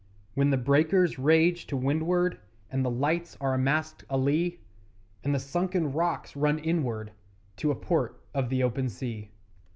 [0.33, 2.39] When the breakers rage to windward
[2.71, 4.59] And the lights are masked a lee,
[5.23, 7.11] And the sunken rocks run inward
[7.57, 9.29] To a Port of the Open Sea.